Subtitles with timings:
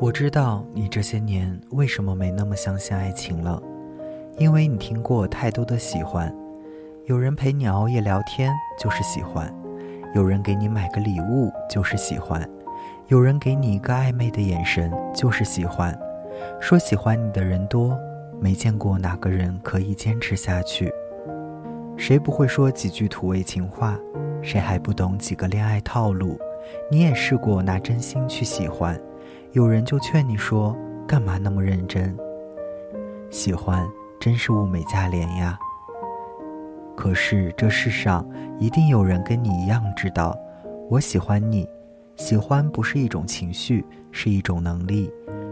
[0.00, 3.62] 我知道你这些年为什么没那么相信爱情了，
[4.38, 6.34] 因为你听过太多的喜欢。
[7.06, 9.54] 有人陪你熬夜聊天就是喜欢，
[10.12, 12.46] 有人给你买个礼物就是喜欢，
[13.06, 15.96] 有人给你一个暧昧的眼神就是喜欢。
[16.60, 17.96] 说喜欢你的人多，
[18.40, 20.92] 没见过哪个人可以坚持下去。
[21.96, 23.96] 谁不会说几句土味情话？
[24.42, 26.36] 谁还不懂几个恋爱套路？
[26.90, 29.00] 你也试过拿真心去喜欢。
[29.54, 30.76] 有人就劝你说
[31.06, 32.12] ：“干嘛那么认真？
[33.30, 35.56] 喜欢真是物美价廉呀。”
[36.96, 38.28] 可是这世上
[38.58, 40.36] 一定有人跟你一样知道，
[40.90, 41.68] 我喜欢你。
[42.16, 45.08] 喜欢不是一种情绪，是一种能力。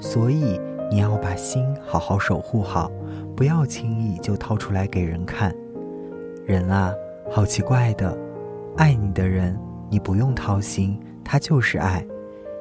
[0.00, 2.90] 所以你要把心好好守护好，
[3.36, 5.54] 不要轻易就掏出来给人看。
[6.44, 6.92] 人啊，
[7.30, 8.18] 好奇怪的，
[8.76, 9.56] 爱你的人
[9.88, 12.04] 你不用掏心，他就是爱；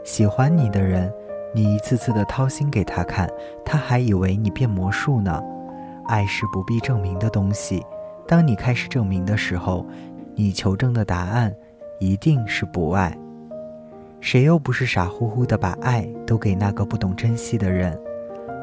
[0.03, 1.11] 喜欢你的人。
[1.53, 3.29] 你一次次的掏心给他看，
[3.63, 5.41] 他还以为你变魔术呢。
[6.07, 7.85] 爱是不必证明的东西，
[8.27, 9.85] 当你开始证明的时候，
[10.35, 11.53] 你求证的答案
[11.99, 13.15] 一定是不爱。
[14.19, 17.97] 谁又不是傻乎乎的把爱都给那个不懂珍惜的人？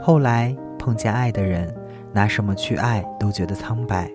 [0.03, 1.75] 后来碰见爱的人，
[2.13, 4.11] 拿什么去爱都觉得苍白。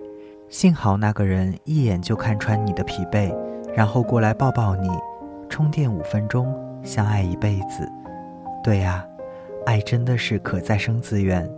[0.48, 3.34] 幸好那个人一眼就看穿你的疲惫，
[3.74, 4.88] 然后过来抱抱你，
[5.48, 7.90] 充电五分钟，相爱一辈子。
[8.66, 9.06] 对呀，
[9.64, 11.48] 爱真的是可再生资源，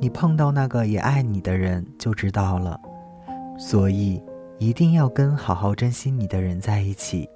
[0.00, 2.76] 你碰到那个也爱你的人就知道了。
[3.56, 4.20] 所以
[4.58, 7.30] 一定要跟好好珍惜你的人在一起。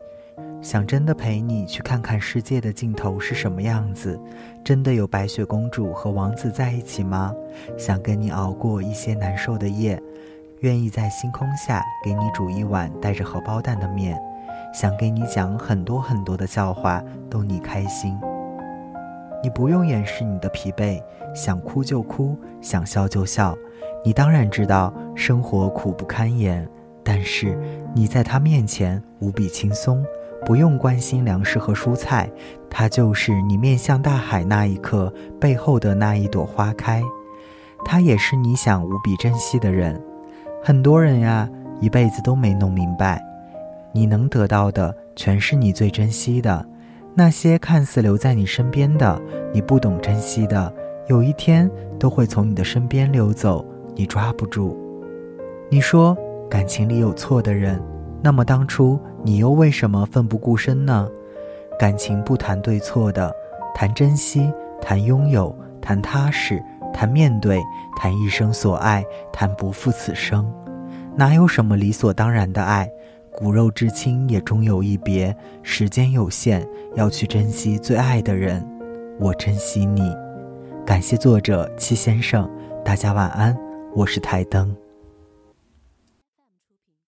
[0.61, 4.21] 想真的陪你去看看世界的尽头是什么样子？
[4.65, 7.33] 真的有白雪公主和王子在一起吗？
[7.79, 10.03] 想跟你熬过一些难受的夜，
[10.59, 14.21] 愿意在星空下给你煮一碗带着荷包蛋的面，
[14.75, 17.01] 想给你讲很多很多的笑话
[17.31, 18.19] 逗你开心。
[19.43, 21.03] 你不用掩饰你的疲惫，
[21.35, 23.57] 想哭就哭，想笑就笑。
[24.05, 26.69] 你当然知道生活苦不堪言，
[27.03, 27.59] 但是
[27.95, 30.05] 你在他面前无比轻松，
[30.45, 32.31] 不用关心粮食和蔬菜，
[32.69, 37.03] 他就是你面向大海那一刻背后的那一朵花开。
[37.85, 39.99] 他也是你想无比珍惜的人。
[40.63, 41.49] 很多人呀，
[41.81, 43.23] 一辈子都没弄明白，
[43.93, 46.67] 你能得到的全是你最珍惜的。
[47.15, 49.21] 那些看似留在你身边的，
[49.53, 50.73] 你不懂珍惜的，
[51.09, 54.79] 有一天都会从你的身边溜走，你抓不住。
[55.69, 56.17] 你说
[56.49, 57.83] 感情里有错的人，
[58.23, 61.09] 那么当初你又为什么奋不顾身呢？
[61.79, 63.35] 感情不谈对错的，
[63.75, 67.61] 谈珍惜，谈拥有，谈踏实，谈面对，
[67.97, 70.51] 谈一生所爱，谈不负此生。
[71.17, 72.89] 哪有什么理所当然的爱？
[73.33, 78.67] 骨肉至亲也终有一别，时间有限，要去珍惜最爱的人。
[79.19, 80.03] 我珍惜你，
[80.85, 82.49] 感谢作者七先生，
[82.85, 83.57] 大家晚安，
[83.95, 84.77] 我是台灯。